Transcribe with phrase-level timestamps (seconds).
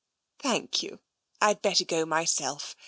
[0.39, 0.97] "Thank you.
[1.39, 2.75] I'd better go myself.